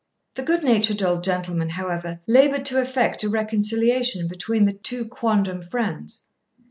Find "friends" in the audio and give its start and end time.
5.61-6.23